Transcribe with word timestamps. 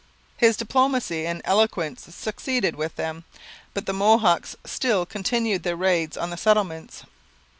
His 0.37 0.57
diplomacy 0.57 1.27
and 1.27 1.43
eloquence 1.45 2.07
succeeded 2.15 2.75
with 2.75 2.95
them, 2.95 3.23
but 3.75 3.85
the 3.85 3.93
Mohawks 3.93 4.55
still 4.65 5.05
continued 5.05 5.61
their 5.61 5.75
raids 5.75 6.17
on 6.17 6.31
the 6.31 6.37
settlements. 6.37 7.03